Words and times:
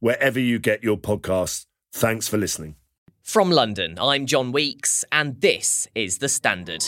wherever 0.00 0.40
you 0.40 0.58
get 0.58 0.82
your 0.82 0.96
podcasts. 0.96 1.66
Thanks 1.92 2.26
for 2.26 2.36
listening. 2.36 2.76
From 3.22 3.50
London, 3.50 3.96
I'm 4.00 4.26
John 4.26 4.50
Weeks, 4.50 5.04
and 5.12 5.40
this 5.40 5.86
is 5.94 6.18
The 6.18 6.28
Standard. 6.28 6.84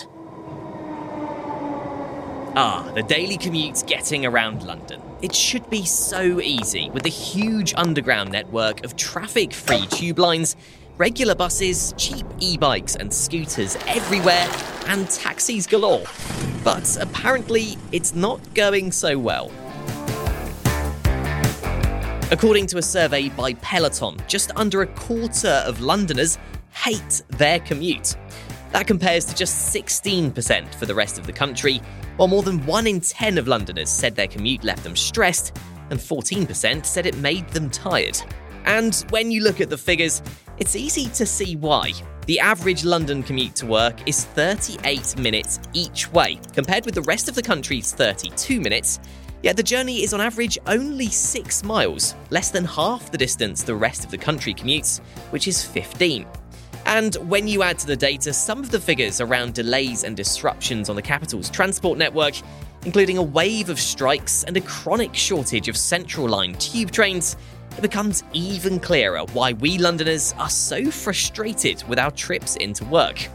Ah, 2.54 2.90
the 2.94 3.02
daily 3.02 3.38
commute's 3.38 3.82
getting 3.82 4.26
around 4.26 4.62
London. 4.64 5.00
It 5.22 5.34
should 5.34 5.70
be 5.70 5.84
so 5.84 6.40
easy 6.40 6.90
with 6.90 7.06
a 7.06 7.10
huge 7.10 7.72
underground 7.76 8.32
network 8.32 8.84
of 8.84 8.96
traffic 8.96 9.54
free 9.54 9.86
tube 9.86 10.18
lines, 10.18 10.56
regular 10.98 11.34
buses, 11.34 11.94
cheap 11.96 12.26
e 12.40 12.58
bikes 12.58 12.96
and 12.96 13.12
scooters 13.12 13.76
everywhere, 13.86 14.48
and 14.86 15.08
taxis 15.08 15.66
galore. 15.66 16.04
But 16.62 16.98
apparently, 17.00 17.78
it's 17.90 18.14
not 18.14 18.40
going 18.54 18.92
so 18.92 19.18
well. 19.18 19.50
According 22.32 22.66
to 22.68 22.78
a 22.78 22.82
survey 22.82 23.28
by 23.28 23.52
Peloton, 23.52 24.16
just 24.26 24.52
under 24.56 24.80
a 24.80 24.86
quarter 24.86 25.62
of 25.66 25.82
Londoners 25.82 26.38
hate 26.70 27.20
their 27.28 27.60
commute. 27.60 28.16
That 28.70 28.86
compares 28.86 29.26
to 29.26 29.34
just 29.34 29.74
16% 29.74 30.74
for 30.76 30.86
the 30.86 30.94
rest 30.94 31.18
of 31.18 31.26
the 31.26 31.32
country, 31.34 31.82
while 32.16 32.28
more 32.28 32.42
than 32.42 32.64
1 32.64 32.86
in 32.86 33.02
10 33.02 33.36
of 33.36 33.48
Londoners 33.48 33.90
said 33.90 34.16
their 34.16 34.28
commute 34.28 34.64
left 34.64 34.82
them 34.82 34.96
stressed, 34.96 35.58
and 35.90 36.00
14% 36.00 36.86
said 36.86 37.04
it 37.04 37.18
made 37.18 37.46
them 37.50 37.68
tired. 37.68 38.18
And 38.64 38.94
when 39.10 39.30
you 39.30 39.42
look 39.42 39.60
at 39.60 39.68
the 39.68 39.76
figures, 39.76 40.22
it's 40.56 40.74
easy 40.74 41.10
to 41.10 41.26
see 41.26 41.56
why. 41.56 41.92
The 42.24 42.40
average 42.40 42.82
London 42.82 43.22
commute 43.22 43.56
to 43.56 43.66
work 43.66 44.08
is 44.08 44.24
38 44.24 45.18
minutes 45.18 45.60
each 45.74 46.10
way, 46.12 46.38
compared 46.54 46.86
with 46.86 46.94
the 46.94 47.02
rest 47.02 47.28
of 47.28 47.34
the 47.34 47.42
country's 47.42 47.92
32 47.92 48.58
minutes, 48.58 49.00
Yet 49.42 49.56
the 49.56 49.62
journey 49.62 50.04
is 50.04 50.14
on 50.14 50.20
average 50.20 50.56
only 50.68 51.08
6 51.08 51.64
miles, 51.64 52.14
less 52.30 52.50
than 52.50 52.64
half 52.64 53.10
the 53.10 53.18
distance 53.18 53.64
the 53.64 53.74
rest 53.74 54.04
of 54.04 54.12
the 54.12 54.18
country 54.18 54.54
commutes, 54.54 55.00
which 55.30 55.48
is 55.48 55.64
15. 55.64 56.26
And 56.86 57.16
when 57.28 57.48
you 57.48 57.64
add 57.64 57.78
to 57.80 57.86
the 57.88 57.96
data 57.96 58.32
some 58.32 58.60
of 58.60 58.70
the 58.70 58.78
figures 58.78 59.20
around 59.20 59.54
delays 59.54 60.04
and 60.04 60.16
disruptions 60.16 60.88
on 60.88 60.94
the 60.94 61.02
capital's 61.02 61.50
transport 61.50 61.98
network, 61.98 62.34
including 62.84 63.18
a 63.18 63.22
wave 63.22 63.68
of 63.68 63.80
strikes 63.80 64.44
and 64.44 64.56
a 64.56 64.60
chronic 64.60 65.14
shortage 65.14 65.68
of 65.68 65.76
Central 65.76 66.28
Line 66.28 66.54
tube 66.54 66.92
trains, 66.92 67.36
it 67.76 67.82
becomes 67.82 68.22
even 68.32 68.78
clearer 68.78 69.24
why 69.32 69.54
we 69.54 69.76
Londoners 69.78 70.34
are 70.38 70.50
so 70.50 70.88
frustrated 70.90 71.82
with 71.88 71.98
our 71.98 72.10
trips 72.12 72.54
into 72.56 72.84
work. 72.84 73.28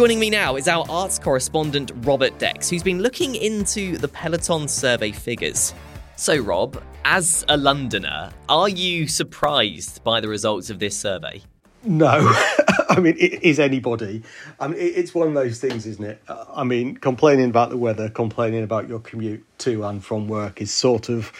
Joining 0.00 0.18
me 0.18 0.30
now 0.30 0.56
is 0.56 0.66
our 0.66 0.86
arts 0.88 1.18
correspondent 1.18 1.92
Robert 2.06 2.38
Dex, 2.38 2.70
who's 2.70 2.82
been 2.82 3.02
looking 3.02 3.34
into 3.34 3.98
the 3.98 4.08
Peloton 4.08 4.66
survey 4.66 5.12
figures. 5.12 5.74
So, 6.16 6.38
Rob, 6.38 6.82
as 7.04 7.44
a 7.50 7.58
Londoner, 7.58 8.30
are 8.48 8.70
you 8.70 9.06
surprised 9.06 10.02
by 10.02 10.22
the 10.22 10.28
results 10.28 10.70
of 10.70 10.78
this 10.78 10.96
survey? 10.96 11.42
No, 11.82 12.06
I 12.88 12.98
mean, 12.98 13.14
is 13.18 13.60
anybody? 13.60 14.22
I 14.58 14.68
mean, 14.68 14.78
it's 14.80 15.14
one 15.14 15.28
of 15.28 15.34
those 15.34 15.60
things, 15.60 15.84
isn't 15.84 16.04
it? 16.04 16.22
I 16.28 16.64
mean, 16.64 16.96
complaining 16.96 17.50
about 17.50 17.68
the 17.68 17.76
weather, 17.76 18.08
complaining 18.08 18.62
about 18.62 18.88
your 18.88 19.00
commute 19.00 19.44
to 19.58 19.84
and 19.84 20.02
from 20.02 20.28
work 20.28 20.62
is 20.62 20.70
sort 20.72 21.10
of 21.10 21.30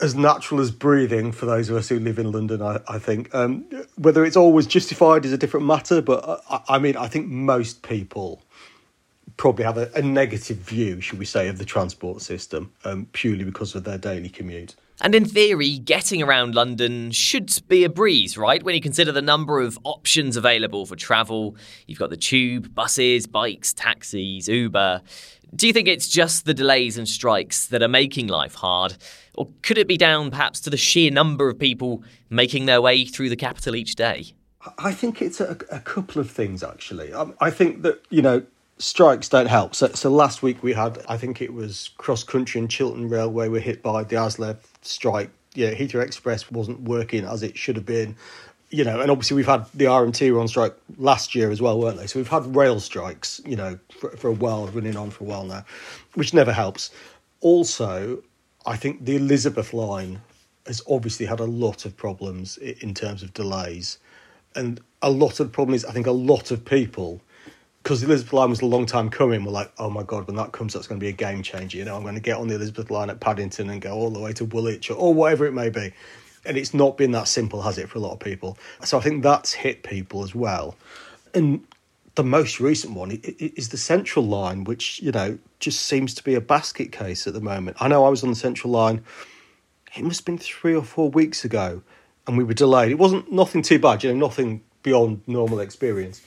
as 0.00 0.14
natural 0.14 0.60
as 0.60 0.70
breathing 0.70 1.32
for 1.32 1.46
those 1.46 1.68
of 1.68 1.76
us 1.76 1.88
who 1.88 1.98
live 1.98 2.18
in 2.18 2.30
London, 2.30 2.62
I, 2.62 2.80
I 2.88 2.98
think. 2.98 3.34
Um, 3.34 3.64
whether 3.96 4.24
it's 4.24 4.36
always 4.36 4.66
justified 4.66 5.24
is 5.24 5.32
a 5.32 5.38
different 5.38 5.66
matter, 5.66 6.00
but 6.00 6.42
I, 6.50 6.60
I 6.68 6.78
mean, 6.78 6.96
I 6.96 7.08
think 7.08 7.28
most 7.28 7.82
people 7.82 8.42
probably 9.36 9.64
have 9.64 9.78
a, 9.78 9.90
a, 9.94 10.02
negative 10.02 10.58
view, 10.58 11.00
should 11.00 11.18
we 11.18 11.24
say, 11.24 11.48
of 11.48 11.58
the 11.58 11.64
transport 11.64 12.22
system 12.22 12.72
um, 12.84 13.06
purely 13.12 13.44
because 13.44 13.74
of 13.74 13.84
their 13.84 13.98
daily 13.98 14.28
commute. 14.28 14.74
And 15.00 15.14
in 15.14 15.24
theory, 15.24 15.78
getting 15.78 16.22
around 16.22 16.54
London 16.54 17.10
should 17.10 17.50
be 17.66 17.82
a 17.82 17.88
breeze, 17.88 18.36
right? 18.36 18.62
When 18.62 18.74
you 18.74 18.80
consider 18.80 19.10
the 19.10 19.22
number 19.22 19.60
of 19.60 19.78
options 19.84 20.36
available 20.36 20.86
for 20.86 20.96
travel, 20.96 21.56
you've 21.86 21.98
got 21.98 22.10
the 22.10 22.16
tube, 22.16 22.74
buses, 22.74 23.26
bikes, 23.26 23.72
taxis, 23.72 24.48
Uber. 24.48 25.02
Do 25.54 25.66
you 25.66 25.72
think 25.72 25.88
it's 25.88 26.08
just 26.08 26.44
the 26.44 26.54
delays 26.54 26.96
and 26.96 27.08
strikes 27.08 27.66
that 27.66 27.82
are 27.82 27.88
making 27.88 28.28
life 28.28 28.54
hard? 28.54 28.96
Or 29.34 29.48
could 29.62 29.78
it 29.78 29.88
be 29.88 29.96
down 29.96 30.30
perhaps 30.30 30.60
to 30.60 30.70
the 30.70 30.76
sheer 30.76 31.10
number 31.10 31.48
of 31.48 31.58
people 31.58 32.04
making 32.30 32.66
their 32.66 32.80
way 32.80 33.04
through 33.04 33.28
the 33.28 33.36
capital 33.36 33.74
each 33.74 33.94
day? 33.94 34.34
I 34.78 34.92
think 34.92 35.20
it's 35.20 35.40
a, 35.40 35.58
a 35.70 35.80
couple 35.80 36.20
of 36.20 36.30
things, 36.30 36.62
actually. 36.62 37.12
Um, 37.12 37.34
I 37.40 37.50
think 37.50 37.82
that, 37.82 38.00
you 38.10 38.22
know, 38.22 38.42
strikes 38.78 39.28
don't 39.28 39.46
help. 39.46 39.74
So, 39.74 39.88
so 39.88 40.10
last 40.10 40.42
week 40.42 40.62
we 40.62 40.72
had, 40.72 41.04
I 41.08 41.16
think 41.16 41.42
it 41.42 41.52
was 41.52 41.90
Cross 41.98 42.24
Country 42.24 42.60
and 42.60 42.70
Chiltern 42.70 43.08
Railway 43.08 43.48
were 43.48 43.60
hit 43.60 43.82
by 43.82 44.04
the 44.04 44.16
ASLEF 44.16 44.58
strike. 44.82 45.30
Yeah, 45.54 45.74
Heathrow 45.74 46.02
Express 46.02 46.50
wasn't 46.50 46.80
working 46.82 47.24
as 47.24 47.42
it 47.42 47.56
should 47.56 47.76
have 47.76 47.86
been. 47.86 48.16
You 48.70 48.84
know, 48.84 49.00
and 49.00 49.10
obviously 49.10 49.36
we've 49.36 49.46
had 49.46 49.66
the 49.74 49.84
RMT 49.84 50.32
were 50.32 50.40
on 50.40 50.48
strike 50.48 50.74
last 50.96 51.34
year 51.34 51.50
as 51.50 51.60
well, 51.60 51.78
weren't 51.78 51.98
they? 51.98 52.06
So 52.06 52.18
we've 52.18 52.28
had 52.28 52.56
rail 52.56 52.80
strikes, 52.80 53.40
you 53.44 53.54
know, 53.54 53.78
for, 53.98 54.16
for 54.16 54.28
a 54.28 54.32
while, 54.32 54.66
running 54.68 54.96
on 54.96 55.10
for 55.10 55.24
a 55.24 55.26
while 55.26 55.44
now, 55.44 55.64
which 56.14 56.32
never 56.32 56.52
helps. 56.52 56.90
Also, 57.40 58.22
I 58.64 58.76
think 58.76 59.04
the 59.04 59.16
Elizabeth 59.16 59.74
line 59.74 60.22
has 60.66 60.80
obviously 60.88 61.26
had 61.26 61.40
a 61.40 61.44
lot 61.44 61.84
of 61.84 61.96
problems 61.96 62.56
in 62.56 62.94
terms 62.94 63.22
of 63.22 63.34
delays. 63.34 63.98
And 64.54 64.80
a 65.02 65.10
lot 65.10 65.40
of 65.40 65.48
the 65.48 65.52
problem 65.52 65.74
is, 65.74 65.84
I 65.84 65.92
think 65.92 66.06
a 66.06 66.12
lot 66.12 66.50
of 66.50 66.64
people, 66.64 67.20
because 67.82 68.00
the 68.00 68.06
Elizabeth 68.06 68.32
line 68.32 68.50
was 68.50 68.60
a 68.60 68.66
long 68.66 68.86
time 68.86 69.10
coming, 69.10 69.44
we're 69.44 69.50
like, 69.50 69.72
oh 69.78 69.90
my 69.90 70.04
God, 70.04 70.26
when 70.28 70.36
that 70.36 70.52
comes, 70.52 70.72
that's 70.72 70.86
going 70.86 71.00
to 71.00 71.04
be 71.04 71.08
a 71.08 71.12
game 71.12 71.42
changer. 71.42 71.78
You 71.78 71.84
know, 71.84 71.96
I'm 71.96 72.02
going 72.02 72.14
to 72.14 72.20
get 72.20 72.36
on 72.36 72.46
the 72.46 72.54
Elizabeth 72.54 72.90
line 72.90 73.10
at 73.10 73.18
Paddington 73.18 73.70
and 73.70 73.82
go 73.82 73.92
all 73.92 74.10
the 74.10 74.20
way 74.20 74.32
to 74.34 74.44
Woolwich 74.44 74.90
or, 74.90 74.94
or 74.94 75.12
whatever 75.12 75.46
it 75.46 75.52
may 75.52 75.68
be. 75.68 75.92
And 76.44 76.56
it's 76.56 76.74
not 76.74 76.96
been 76.96 77.10
that 77.12 77.26
simple, 77.26 77.62
has 77.62 77.78
it, 77.78 77.88
for 77.88 77.98
a 77.98 78.00
lot 78.00 78.12
of 78.12 78.20
people? 78.20 78.56
So 78.84 78.98
I 78.98 79.00
think 79.00 79.22
that's 79.22 79.52
hit 79.52 79.82
people 79.82 80.22
as 80.22 80.34
well. 80.34 80.76
And 81.34 81.66
the 82.14 82.24
most 82.24 82.60
recent 82.60 82.94
one 82.94 83.10
is 83.22 83.70
the 83.70 83.76
central 83.76 84.26
line, 84.26 84.64
which 84.64 85.00
you 85.02 85.12
know 85.12 85.38
just 85.60 85.80
seems 85.80 86.14
to 86.14 86.22
be 86.22 86.34
a 86.34 86.40
basket 86.40 86.92
case 86.92 87.26
at 87.26 87.32
the 87.32 87.40
moment. 87.40 87.76
I 87.80 87.88
know 87.88 88.04
I 88.04 88.08
was 88.08 88.22
on 88.22 88.30
the 88.30 88.36
central 88.36 88.72
line. 88.72 89.02
It 89.96 90.04
must 90.04 90.20
have 90.20 90.26
been 90.26 90.38
three 90.38 90.74
or 90.74 90.82
four 90.82 91.10
weeks 91.10 91.44
ago, 91.44 91.82
and 92.26 92.36
we 92.36 92.44
were 92.44 92.54
delayed. 92.54 92.92
It 92.92 92.98
wasn't 92.98 93.32
nothing 93.32 93.62
too 93.62 93.78
bad, 93.78 94.02
you 94.02 94.12
know, 94.12 94.26
nothing 94.26 94.62
beyond 94.82 95.22
normal 95.26 95.60
experience. 95.60 96.20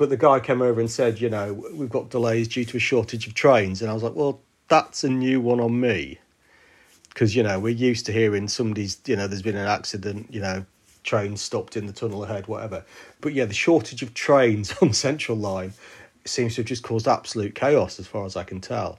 But 0.00 0.08
the 0.08 0.16
guy 0.16 0.40
came 0.40 0.62
over 0.62 0.80
and 0.80 0.90
said, 0.90 1.20
you 1.20 1.28
know, 1.28 1.52
we've 1.74 1.90
got 1.90 2.08
delays 2.08 2.48
due 2.48 2.64
to 2.64 2.78
a 2.78 2.80
shortage 2.80 3.26
of 3.26 3.34
trains, 3.34 3.82
and 3.82 3.90
I 3.90 3.92
was 3.92 4.02
like, 4.02 4.14
well, 4.14 4.40
that's 4.68 5.04
a 5.04 5.10
new 5.10 5.42
one 5.42 5.60
on 5.60 5.78
me, 5.78 6.18
because 7.10 7.36
you 7.36 7.42
know 7.42 7.60
we're 7.60 7.68
used 7.68 8.06
to 8.06 8.12
hearing 8.12 8.48
somebody's, 8.48 8.98
you 9.04 9.14
know, 9.14 9.26
there's 9.26 9.42
been 9.42 9.58
an 9.58 9.66
accident, 9.66 10.28
you 10.30 10.40
know, 10.40 10.64
train 11.04 11.36
stopped 11.36 11.76
in 11.76 11.86
the 11.86 11.92
tunnel 11.92 12.24
ahead, 12.24 12.46
whatever. 12.46 12.82
But 13.20 13.34
yeah, 13.34 13.44
the 13.44 13.52
shortage 13.52 14.00
of 14.00 14.14
trains 14.14 14.74
on 14.80 14.94
Central 14.94 15.36
Line 15.36 15.74
seems 16.24 16.54
to 16.54 16.62
have 16.62 16.66
just 16.66 16.82
caused 16.82 17.06
absolute 17.06 17.54
chaos, 17.54 18.00
as 18.00 18.06
far 18.06 18.24
as 18.24 18.36
I 18.36 18.42
can 18.42 18.62
tell. 18.62 18.98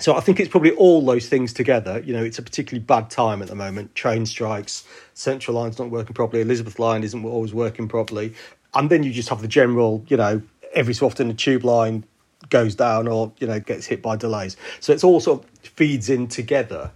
So 0.00 0.16
I 0.16 0.20
think 0.20 0.40
it's 0.40 0.48
probably 0.48 0.70
all 0.72 1.04
those 1.04 1.28
things 1.28 1.52
together. 1.52 2.00
You 2.00 2.14
know, 2.14 2.24
it's 2.24 2.38
a 2.38 2.42
particularly 2.42 2.82
bad 2.82 3.10
time 3.10 3.42
at 3.42 3.48
the 3.48 3.54
moment. 3.54 3.94
Train 3.94 4.24
strikes, 4.24 4.84
Central 5.12 5.56
Line's 5.56 5.78
not 5.78 5.90
working 5.90 6.14
properly, 6.14 6.40
Elizabeth 6.42 6.78
Line 6.78 7.02
isn't 7.02 7.24
always 7.24 7.52
working 7.52 7.88
properly, 7.88 8.34
and 8.74 8.88
then 8.88 9.02
you 9.02 9.12
just 9.12 9.28
have 9.28 9.42
the 9.42 9.48
general, 9.48 10.04
you 10.08 10.16
know, 10.16 10.40
every 10.72 10.94
so 10.94 11.06
often 11.06 11.28
the 11.28 11.34
tube 11.34 11.64
line 11.64 12.04
goes 12.48 12.74
down 12.74 13.06
or 13.06 13.32
you 13.38 13.46
know 13.46 13.60
gets 13.60 13.86
hit 13.86 14.02
by 14.02 14.16
delays. 14.16 14.56
So 14.80 14.92
it's 14.92 15.04
all 15.04 15.20
sort 15.20 15.44
of 15.44 15.50
feeds 15.60 16.10
in 16.10 16.26
together 16.26 16.90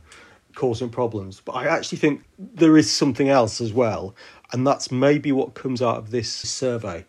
causing 0.54 0.88
problems. 0.88 1.40
But 1.44 1.52
I 1.52 1.66
actually 1.66 1.98
think 1.98 2.24
there 2.38 2.76
is 2.76 2.90
something 2.90 3.28
else 3.28 3.60
as 3.60 3.72
well, 3.72 4.14
and 4.52 4.66
that's 4.66 4.90
maybe 4.90 5.32
what 5.32 5.54
comes 5.54 5.82
out 5.82 5.98
of 5.98 6.10
this 6.10 6.32
survey, 6.32 7.04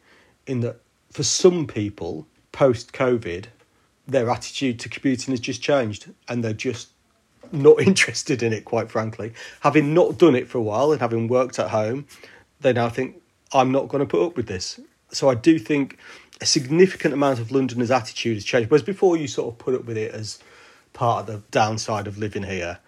in 0.45 0.59
that 0.61 0.81
for 1.11 1.23
some 1.23 1.65
people 1.65 2.27
post 2.51 2.93
COVID, 2.93 3.45
their 4.07 4.29
attitude 4.29 4.79
to 4.79 4.89
commuting 4.89 5.31
has 5.33 5.39
just 5.39 5.61
changed, 5.61 6.11
and 6.27 6.43
they're 6.43 6.53
just 6.53 6.89
not 7.51 7.81
interested 7.81 8.41
in 8.41 8.53
it. 8.53 8.65
Quite 8.65 8.89
frankly, 8.89 9.33
having 9.61 9.93
not 9.93 10.17
done 10.17 10.35
it 10.35 10.47
for 10.47 10.57
a 10.57 10.61
while 10.61 10.91
and 10.91 11.01
having 11.01 11.27
worked 11.27 11.59
at 11.59 11.69
home, 11.69 12.07
they 12.61 12.73
now 12.73 12.89
think 12.89 13.21
I'm 13.53 13.71
not 13.71 13.87
going 13.87 13.99
to 13.99 14.09
put 14.09 14.25
up 14.25 14.37
with 14.37 14.47
this. 14.47 14.79
So 15.11 15.29
I 15.29 15.35
do 15.35 15.57
think 15.57 15.97
a 16.41 16.45
significant 16.45 17.13
amount 17.13 17.39
of 17.39 17.51
Londoners' 17.51 17.91
attitude 17.91 18.35
has 18.35 18.43
changed. 18.43 18.69
Whereas 18.69 18.83
before, 18.83 19.17
you 19.17 19.27
sort 19.27 19.53
of 19.53 19.57
put 19.57 19.73
up 19.73 19.85
with 19.85 19.97
it 19.97 20.13
as 20.13 20.39
part 20.93 21.21
of 21.21 21.27
the 21.27 21.43
downside 21.51 22.07
of 22.07 22.17
living 22.17 22.43
here. 22.43 22.79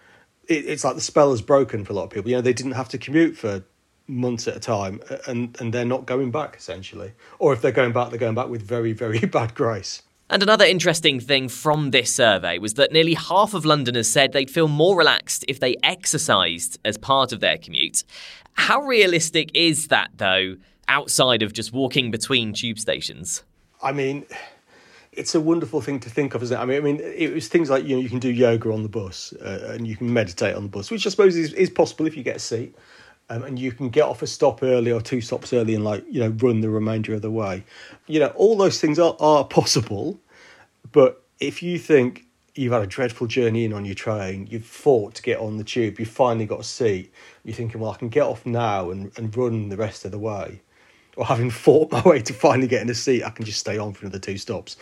It, 0.46 0.66
it's 0.66 0.84
like 0.84 0.94
the 0.94 1.00
spell 1.00 1.30
has 1.30 1.42
broken 1.42 1.84
for 1.84 1.92
a 1.92 1.96
lot 1.96 2.04
of 2.04 2.10
people. 2.10 2.30
You 2.30 2.36
know, 2.36 2.42
they 2.42 2.52
didn't 2.52 2.72
have 2.72 2.88
to 2.90 2.98
commute 2.98 3.36
for 3.36 3.64
months 4.06 4.48
at 4.48 4.56
a 4.56 4.60
time, 4.60 5.00
and 5.26 5.56
and 5.60 5.72
they're 5.72 5.84
not 5.84 6.06
going 6.06 6.30
back 6.30 6.56
essentially. 6.56 7.12
Or 7.38 7.52
if 7.52 7.62
they're 7.62 7.72
going 7.72 7.92
back, 7.92 8.10
they're 8.10 8.18
going 8.18 8.34
back 8.34 8.48
with 8.48 8.62
very 8.62 8.92
very 8.92 9.18
bad 9.38 9.54
grace. 9.54 10.02
And 10.30 10.44
another 10.44 10.64
interesting 10.64 11.18
thing 11.18 11.48
from 11.48 11.90
this 11.90 12.14
survey 12.14 12.58
was 12.58 12.74
that 12.74 12.92
nearly 12.92 13.14
half 13.14 13.52
of 13.52 13.64
Londoners 13.64 14.08
said 14.08 14.32
they'd 14.32 14.48
feel 14.48 14.68
more 14.68 14.96
relaxed 14.96 15.44
if 15.48 15.58
they 15.58 15.74
exercised 15.82 16.78
as 16.84 16.96
part 16.96 17.32
of 17.32 17.40
their 17.40 17.58
commute. 17.58 18.04
How 18.52 18.80
realistic 18.82 19.50
is 19.54 19.88
that, 19.88 20.10
though, 20.18 20.54
outside 20.86 21.42
of 21.42 21.52
just 21.52 21.72
walking 21.72 22.12
between 22.12 22.52
tube 22.52 22.78
stations? 22.78 23.42
I 23.82 23.90
mean, 23.90 24.24
it's 25.10 25.34
a 25.34 25.40
wonderful 25.40 25.80
thing 25.80 25.98
to 25.98 26.10
think 26.10 26.36
of, 26.36 26.44
isn't 26.44 26.56
it? 26.56 26.60
I 26.60 26.64
mean, 26.64 26.76
I 26.76 26.80
mean, 26.80 27.00
it 27.00 27.34
was 27.34 27.48
things 27.48 27.68
like 27.68 27.84
you 27.84 27.96
know 27.96 28.02
you 28.02 28.08
can 28.08 28.20
do 28.20 28.30
yoga 28.30 28.72
on 28.72 28.84
the 28.84 28.88
bus 28.88 29.32
uh, 29.44 29.72
and 29.74 29.84
you 29.84 29.96
can 29.96 30.12
meditate 30.12 30.54
on 30.54 30.62
the 30.62 30.68
bus, 30.68 30.92
which 30.92 31.08
I 31.08 31.10
suppose 31.10 31.34
is, 31.34 31.52
is 31.54 31.70
possible 31.70 32.06
if 32.06 32.16
you 32.16 32.22
get 32.22 32.36
a 32.36 32.40
seat, 32.40 32.76
um, 33.30 33.44
and 33.44 33.58
you 33.58 33.72
can 33.72 33.88
get 33.88 34.02
off 34.02 34.22
a 34.22 34.26
stop 34.26 34.62
early 34.62 34.92
or 34.92 35.00
two 35.00 35.20
stops 35.20 35.52
early 35.52 35.74
and 35.74 35.84
like 35.84 36.04
you 36.10 36.20
know 36.20 36.28
run 36.28 36.60
the 36.60 36.68
remainder 36.68 37.14
of 37.14 37.22
the 37.22 37.30
way. 37.30 37.64
You 38.06 38.20
know, 38.20 38.28
all 38.36 38.56
those 38.56 38.80
things 38.80 38.98
are 38.98 39.16
are 39.20 39.44
possible, 39.44 40.20
but 40.92 41.22
if 41.38 41.62
you 41.62 41.78
think 41.78 42.26
you've 42.54 42.72
had 42.72 42.82
a 42.82 42.86
dreadful 42.86 43.26
journey 43.26 43.64
in 43.64 43.72
on 43.72 43.84
your 43.84 43.94
train, 43.94 44.46
you've 44.50 44.66
fought 44.66 45.14
to 45.14 45.22
get 45.22 45.38
on 45.38 45.56
the 45.56 45.64
tube, 45.64 45.98
you've 45.98 46.08
finally 46.08 46.44
got 46.44 46.60
a 46.60 46.64
seat, 46.64 47.12
you're 47.44 47.54
thinking, 47.54 47.80
well, 47.80 47.92
I 47.92 47.96
can 47.96 48.08
get 48.08 48.24
off 48.24 48.44
now 48.44 48.90
and, 48.90 49.12
and 49.16 49.34
run 49.34 49.68
the 49.68 49.76
rest 49.76 50.04
of 50.04 50.10
the 50.10 50.18
way 50.18 50.60
or 51.16 51.26
having 51.26 51.50
fought 51.50 51.92
my 51.92 52.02
way 52.02 52.20
to 52.22 52.32
finally 52.32 52.66
getting 52.66 52.90
a 52.90 52.94
seat, 52.94 53.22
I 53.22 53.30
can 53.30 53.44
just 53.44 53.60
stay 53.60 53.78
on 53.78 53.92
for 53.92 54.06
another 54.06 54.18
two 54.18 54.38
stops. 54.38 54.76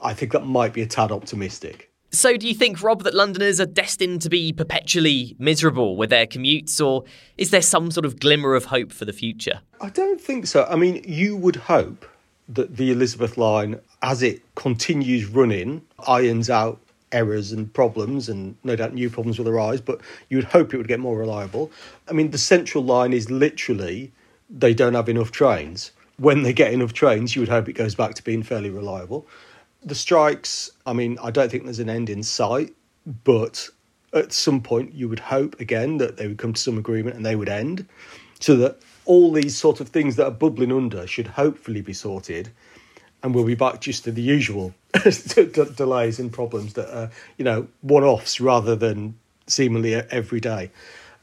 I 0.00 0.14
think 0.14 0.32
that 0.32 0.44
might 0.44 0.72
be 0.72 0.82
a 0.82 0.86
tad 0.86 1.12
optimistic. 1.12 1.90
So, 2.14 2.36
do 2.36 2.46
you 2.46 2.54
think, 2.54 2.80
Rob, 2.80 3.02
that 3.02 3.12
Londoners 3.12 3.60
are 3.60 3.66
destined 3.66 4.22
to 4.22 4.30
be 4.30 4.52
perpetually 4.52 5.34
miserable 5.40 5.96
with 5.96 6.10
their 6.10 6.26
commutes, 6.26 6.80
or 6.84 7.02
is 7.36 7.50
there 7.50 7.60
some 7.60 7.90
sort 7.90 8.06
of 8.06 8.20
glimmer 8.20 8.54
of 8.54 8.66
hope 8.66 8.92
for 8.92 9.04
the 9.04 9.12
future? 9.12 9.60
I 9.80 9.90
don't 9.90 10.20
think 10.20 10.46
so. 10.46 10.64
I 10.70 10.76
mean, 10.76 11.02
you 11.04 11.36
would 11.36 11.56
hope 11.56 12.06
that 12.48 12.76
the 12.76 12.92
Elizabeth 12.92 13.36
line, 13.36 13.80
as 14.00 14.22
it 14.22 14.42
continues 14.54 15.26
running, 15.26 15.82
irons 16.06 16.48
out 16.48 16.78
errors 17.10 17.50
and 17.50 17.72
problems, 17.74 18.28
and 18.28 18.54
no 18.62 18.76
doubt 18.76 18.94
new 18.94 19.10
problems 19.10 19.40
will 19.40 19.48
arise, 19.48 19.80
but 19.80 20.00
you 20.28 20.36
would 20.36 20.46
hope 20.46 20.72
it 20.72 20.76
would 20.76 20.88
get 20.88 21.00
more 21.00 21.18
reliable. 21.18 21.72
I 22.08 22.12
mean, 22.12 22.30
the 22.30 22.38
central 22.38 22.84
line 22.84 23.12
is 23.12 23.28
literally 23.28 24.12
they 24.48 24.72
don't 24.72 24.94
have 24.94 25.08
enough 25.08 25.32
trains. 25.32 25.90
When 26.18 26.44
they 26.44 26.52
get 26.52 26.72
enough 26.72 26.92
trains, 26.92 27.34
you 27.34 27.42
would 27.42 27.48
hope 27.48 27.68
it 27.68 27.72
goes 27.72 27.96
back 27.96 28.14
to 28.14 28.22
being 28.22 28.44
fairly 28.44 28.70
reliable. 28.70 29.26
The 29.84 29.94
strikes, 29.94 30.70
I 30.86 30.92
mean, 30.92 31.18
I 31.22 31.30
don't 31.30 31.50
think 31.50 31.64
there's 31.64 31.78
an 31.78 31.90
end 31.90 32.08
in 32.08 32.22
sight, 32.22 32.72
but 33.24 33.68
at 34.12 34.32
some 34.32 34.60
point 34.60 34.94
you 34.94 35.08
would 35.08 35.18
hope 35.18 35.60
again 35.60 35.98
that 35.98 36.16
they 36.16 36.26
would 36.28 36.38
come 36.38 36.52
to 36.52 36.60
some 36.60 36.78
agreement 36.78 37.16
and 37.16 37.26
they 37.26 37.36
would 37.36 37.48
end 37.48 37.86
so 38.40 38.56
that 38.56 38.78
all 39.04 39.32
these 39.32 39.56
sort 39.56 39.80
of 39.80 39.88
things 39.88 40.16
that 40.16 40.26
are 40.26 40.30
bubbling 40.30 40.72
under 40.72 41.06
should 41.06 41.26
hopefully 41.26 41.82
be 41.82 41.92
sorted 41.92 42.50
and 43.22 43.34
we'll 43.34 43.44
be 43.44 43.54
back 43.54 43.80
just 43.80 44.04
to 44.04 44.12
the 44.12 44.22
usual 44.22 44.74
delays 45.74 46.18
and 46.18 46.32
problems 46.32 46.74
that 46.74 46.94
are, 46.96 47.10
you 47.38 47.44
know, 47.44 47.66
one 47.80 48.04
offs 48.04 48.40
rather 48.40 48.76
than 48.76 49.18
seemingly 49.46 49.94
every 49.94 50.40
day. 50.40 50.70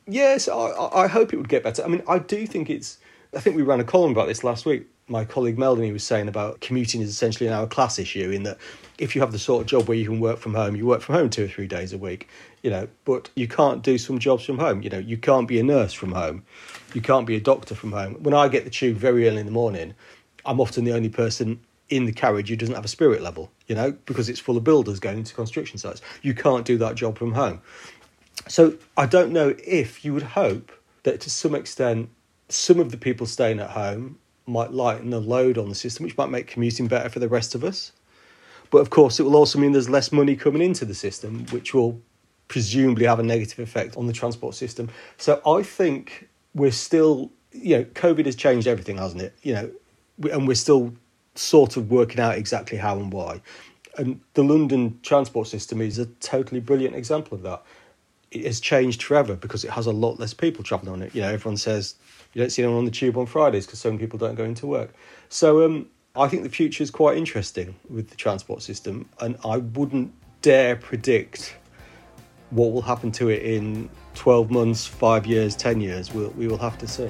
Yes, 0.07 0.47
I, 0.47 0.71
I 0.93 1.07
hope 1.07 1.31
it 1.31 1.37
would 1.37 1.49
get 1.49 1.63
better. 1.63 1.83
I 1.83 1.87
mean, 1.87 2.03
I 2.07 2.19
do 2.19 2.47
think 2.47 2.69
it's 2.69 2.97
I 3.35 3.39
think 3.39 3.55
we 3.55 3.61
ran 3.61 3.79
a 3.79 3.83
column 3.83 4.11
about 4.11 4.27
this 4.27 4.43
last 4.43 4.65
week. 4.65 4.87
My 5.07 5.25
colleague 5.25 5.57
Melanie 5.57 5.91
was 5.91 6.03
saying 6.03 6.27
about 6.27 6.61
commuting 6.61 7.01
is 7.01 7.09
essentially 7.09 7.49
now 7.49 7.63
a 7.63 7.67
class 7.67 7.99
issue 7.99 8.29
in 8.29 8.43
that 8.43 8.57
if 8.97 9.15
you 9.15 9.21
have 9.21 9.31
the 9.31 9.39
sort 9.39 9.61
of 9.61 9.67
job 9.67 9.87
where 9.87 9.97
you 9.97 10.05
can 10.05 10.19
work 10.19 10.37
from 10.37 10.53
home, 10.53 10.75
you 10.75 10.85
work 10.85 11.01
from 11.01 11.15
home 11.15 11.29
two 11.29 11.45
or 11.45 11.47
three 11.47 11.67
days 11.67 11.91
a 11.91 11.97
week, 11.97 12.29
you 12.61 12.69
know, 12.69 12.87
but 13.03 13.29
you 13.35 13.47
can't 13.47 13.81
do 13.81 13.97
some 13.97 14.19
jobs 14.19 14.45
from 14.45 14.59
home. 14.59 14.81
You 14.81 14.89
know, 14.89 14.99
you 14.99 15.17
can't 15.17 15.47
be 15.47 15.59
a 15.59 15.63
nurse 15.63 15.91
from 15.91 16.11
home. 16.11 16.43
You 16.93 17.01
can't 17.01 17.25
be 17.25 17.35
a 17.35 17.41
doctor 17.41 17.75
from 17.75 17.91
home. 17.91 18.15
When 18.21 18.33
I 18.33 18.47
get 18.47 18.63
the 18.63 18.69
tube 18.69 18.97
very 18.97 19.27
early 19.27 19.39
in 19.39 19.45
the 19.45 19.51
morning, 19.51 19.93
I'm 20.45 20.61
often 20.61 20.85
the 20.85 20.93
only 20.93 21.09
person 21.09 21.59
in 21.89 22.05
the 22.05 22.13
carriage 22.13 22.49
who 22.49 22.55
doesn't 22.55 22.75
have 22.75 22.85
a 22.85 22.89
spirit 22.89 23.21
level, 23.21 23.51
you 23.67 23.75
know, 23.75 23.91
because 24.05 24.29
it's 24.29 24.39
full 24.39 24.55
of 24.55 24.63
builders 24.63 24.99
going 24.99 25.17
into 25.17 25.33
construction 25.35 25.77
sites. 25.77 26.01
You 26.21 26.33
can't 26.33 26.65
do 26.65 26.77
that 26.77 26.95
job 26.95 27.17
from 27.17 27.33
home. 27.33 27.61
So 28.47 28.75
I 28.97 29.05
don't 29.05 29.31
know 29.31 29.55
if 29.65 30.05
you 30.05 30.13
would 30.13 30.23
hope 30.23 30.71
that 31.03 31.19
to 31.21 31.29
some 31.29 31.53
extent 31.53 32.09
some 32.49 32.79
of 32.79 32.91
the 32.91 32.97
people 32.97 33.25
staying 33.25 33.59
at 33.59 33.71
home 33.71 34.17
might 34.51 34.71
lighten 34.71 35.09
the 35.09 35.19
load 35.19 35.57
on 35.57 35.69
the 35.69 35.75
system, 35.75 36.05
which 36.05 36.17
might 36.17 36.29
make 36.29 36.47
commuting 36.47 36.87
better 36.87 37.09
for 37.09 37.19
the 37.19 37.29
rest 37.29 37.55
of 37.55 37.63
us. 37.63 37.91
But 38.69 38.79
of 38.79 38.89
course, 38.89 39.19
it 39.19 39.23
will 39.23 39.35
also 39.35 39.59
mean 39.59 39.71
there's 39.73 39.89
less 39.89 40.11
money 40.11 40.35
coming 40.35 40.61
into 40.61 40.85
the 40.85 40.95
system, 40.95 41.45
which 41.47 41.73
will 41.73 42.01
presumably 42.47 43.05
have 43.05 43.19
a 43.19 43.23
negative 43.23 43.59
effect 43.59 43.95
on 43.97 44.07
the 44.07 44.13
transport 44.13 44.55
system. 44.55 44.89
So 45.17 45.41
I 45.45 45.63
think 45.63 46.29
we're 46.53 46.71
still, 46.71 47.31
you 47.51 47.77
know, 47.77 47.83
COVID 47.85 48.25
has 48.25 48.35
changed 48.35 48.67
everything, 48.67 48.97
hasn't 48.97 49.21
it? 49.21 49.33
You 49.41 49.53
know, 49.53 49.71
and 50.31 50.47
we're 50.47 50.55
still 50.55 50.93
sort 51.35 51.77
of 51.77 51.91
working 51.91 52.19
out 52.19 52.37
exactly 52.37 52.77
how 52.77 52.97
and 52.97 53.11
why. 53.11 53.41
And 53.97 54.21
the 54.33 54.43
London 54.43 54.99
transport 55.03 55.47
system 55.47 55.81
is 55.81 55.97
a 55.97 56.05
totally 56.05 56.59
brilliant 56.59 56.95
example 56.95 57.35
of 57.35 57.43
that. 57.43 57.63
It 58.31 58.45
has 58.45 58.61
changed 58.61 59.03
forever 59.03 59.35
because 59.35 59.65
it 59.65 59.71
has 59.71 59.85
a 59.85 59.91
lot 59.91 60.19
less 60.19 60.33
people 60.33 60.63
travelling 60.63 60.93
on 60.93 61.01
it. 61.01 61.13
You 61.13 61.21
know, 61.21 61.29
everyone 61.29 61.57
says 61.57 61.95
you 62.33 62.41
don't 62.41 62.49
see 62.49 62.63
anyone 62.63 62.79
on 62.79 62.85
the 62.85 62.91
tube 62.91 63.17
on 63.17 63.25
Fridays 63.25 63.65
because 63.65 63.79
so 63.79 63.89
many 63.89 63.99
people 63.99 64.17
don't 64.17 64.35
go 64.35 64.43
into 64.43 64.67
work. 64.67 64.93
So 65.29 65.65
um, 65.65 65.87
I 66.15 66.27
think 66.27 66.43
the 66.43 66.49
future 66.49 66.83
is 66.83 66.91
quite 66.91 67.17
interesting 67.17 67.75
with 67.89 68.09
the 68.09 68.15
transport 68.15 68.61
system, 68.61 69.09
and 69.19 69.37
I 69.45 69.57
wouldn't 69.57 70.13
dare 70.41 70.75
predict 70.75 71.55
what 72.51 72.71
will 72.71 72.81
happen 72.81 73.11
to 73.13 73.29
it 73.29 73.43
in 73.43 73.89
12 74.15 74.51
months, 74.51 74.85
five 74.85 75.25
years, 75.25 75.55
10 75.55 75.81
years. 75.81 76.13
We'll, 76.13 76.29
we 76.31 76.47
will 76.47 76.57
have 76.57 76.77
to 76.79 76.87
see. 76.87 77.09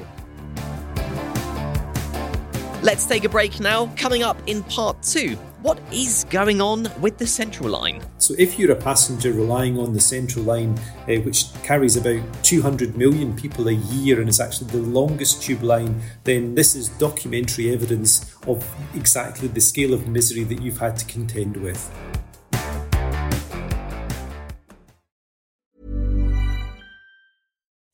Let's 2.84 3.06
take 3.06 3.24
a 3.24 3.30
break 3.30 3.60
now. 3.60 3.94
Coming 3.96 4.24
up 4.24 4.38
in 4.48 4.64
part 4.64 5.04
two, 5.04 5.36
what 5.62 5.80
is 5.92 6.26
going 6.32 6.62
on 6.62 6.88
with 7.00 7.20
the 7.20 7.28
Central 7.28 7.70
Line? 7.70 8.02
So, 8.32 8.38
if 8.40 8.58
you're 8.58 8.72
a 8.72 8.78
passenger 8.78 9.34
relying 9.34 9.78
on 9.78 9.92
the 9.92 10.00
Central 10.00 10.46
Line, 10.46 10.80
uh, 11.10 11.16
which 11.26 11.52
carries 11.64 11.98
about 11.98 12.22
200 12.46 12.96
million 12.96 13.36
people 13.36 13.68
a 13.68 13.74
year 13.74 14.22
and 14.22 14.30
is 14.30 14.40
actually 14.40 14.68
the 14.68 14.78
longest 14.78 15.44
tube 15.44 15.64
line, 15.64 16.02
then 16.24 16.56
this 16.56 16.74
is 16.74 16.88
documentary 16.88 17.74
evidence 17.74 18.34
of 18.48 18.66
exactly 18.96 19.50
the 19.50 19.60
scale 19.60 19.94
of 19.94 20.08
misery 20.08 20.46
that 20.46 20.62
you've 20.62 20.78
had 20.78 20.96
to 20.96 21.06
contend 21.08 21.58
with. 21.58 21.92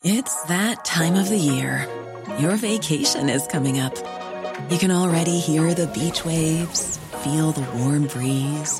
It's 0.03 0.43
that 0.43 0.85
time 0.85 1.15
of 1.15 1.29
the 1.29 1.39
year. 1.39 1.87
Your 2.37 2.57
vacation 2.57 3.27
is 3.27 3.47
coming 3.47 3.79
up. 3.79 3.97
You 4.69 4.77
can 4.77 4.91
already 4.91 5.39
hear 5.39 5.73
the 5.73 5.87
beach 5.87 6.23
waves 6.23 6.99
feel 7.23 7.51
the 7.51 7.67
warm 7.77 8.07
breeze, 8.07 8.79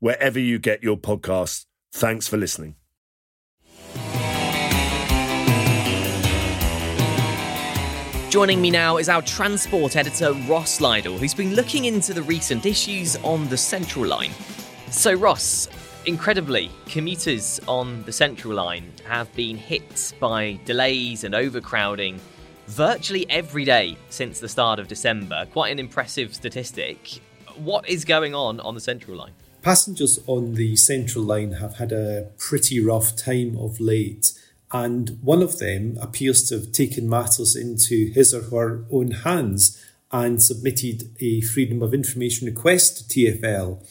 wherever 0.00 0.38
you 0.38 0.58
get 0.58 0.82
your 0.82 0.96
podcasts. 0.96 1.66
Thanks 1.92 2.28
for 2.28 2.36
listening. 2.36 2.76
Joining 8.28 8.60
me 8.60 8.70
now 8.70 8.98
is 8.98 9.08
our 9.08 9.22
transport 9.22 9.96
editor, 9.96 10.32
Ross 10.46 10.80
Lydall, 10.80 11.16
who's 11.16 11.32
been 11.32 11.54
looking 11.54 11.86
into 11.86 12.12
the 12.12 12.20
recent 12.22 12.66
issues 12.66 13.16
on 13.22 13.48
the 13.48 13.56
Central 13.56 14.04
Line. 14.04 14.32
So, 14.90 15.14
Ross, 15.14 15.68
incredibly, 16.04 16.70
commuters 16.84 17.60
on 17.66 18.02
the 18.02 18.12
Central 18.12 18.52
Line 18.52 18.92
have 19.06 19.34
been 19.34 19.56
hit 19.56 20.12
by 20.20 20.58
delays 20.66 21.24
and 21.24 21.34
overcrowding 21.34 22.20
virtually 22.66 23.24
every 23.30 23.64
day 23.64 23.96
since 24.10 24.38
the 24.38 24.48
start 24.48 24.80
of 24.80 24.88
December. 24.88 25.46
Quite 25.52 25.72
an 25.72 25.78
impressive 25.78 26.34
statistic. 26.34 27.20
What 27.56 27.88
is 27.88 28.04
going 28.04 28.34
on 28.34 28.60
on 28.60 28.74
the 28.74 28.80
Central 28.82 29.16
Line? 29.16 29.32
Passengers 29.66 30.20
on 30.28 30.54
the 30.54 30.76
Central 30.76 31.24
Line 31.24 31.54
have 31.54 31.78
had 31.78 31.90
a 31.90 32.30
pretty 32.38 32.78
rough 32.78 33.16
time 33.16 33.58
of 33.58 33.80
late, 33.80 34.32
and 34.70 35.18
one 35.20 35.42
of 35.42 35.58
them 35.58 35.98
appears 36.00 36.48
to 36.48 36.54
have 36.60 36.70
taken 36.70 37.08
matters 37.08 37.56
into 37.56 38.12
his 38.12 38.32
or 38.32 38.42
her 38.42 38.84
own 38.92 39.10
hands 39.10 39.84
and 40.12 40.40
submitted 40.40 41.10
a 41.18 41.40
Freedom 41.40 41.82
of 41.82 41.92
Information 41.92 42.46
request 42.46 43.10
to 43.10 43.18
TFL 43.18 43.84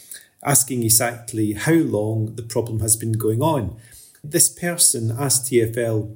asking 0.46 0.82
exactly 0.84 1.51
how 1.51 1.74
long 1.74 2.36
the 2.36 2.44
problem 2.44 2.79
has 2.79 2.96
been 2.96 3.12
going 3.12 3.41
on. 3.41 3.75
This 4.24 4.48
person 4.48 5.12
asked 5.12 5.51
TFL 5.51 6.15